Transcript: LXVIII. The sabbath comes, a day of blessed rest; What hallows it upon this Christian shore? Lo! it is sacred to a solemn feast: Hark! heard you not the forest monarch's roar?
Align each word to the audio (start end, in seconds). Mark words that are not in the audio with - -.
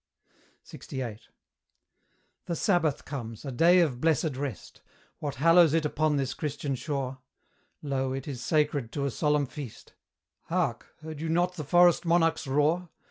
LXVIII. 0.65 1.19
The 2.45 2.55
sabbath 2.55 3.05
comes, 3.05 3.45
a 3.45 3.51
day 3.51 3.81
of 3.81 4.01
blessed 4.01 4.35
rest; 4.35 4.81
What 5.19 5.35
hallows 5.35 5.75
it 5.75 5.85
upon 5.85 6.15
this 6.15 6.33
Christian 6.33 6.73
shore? 6.73 7.19
Lo! 7.83 8.11
it 8.11 8.27
is 8.27 8.43
sacred 8.43 8.91
to 8.93 9.05
a 9.05 9.11
solemn 9.11 9.45
feast: 9.45 9.93
Hark! 10.45 10.87
heard 11.01 11.21
you 11.21 11.29
not 11.29 11.53
the 11.53 11.63
forest 11.63 12.03
monarch's 12.03 12.47
roar? 12.47 12.89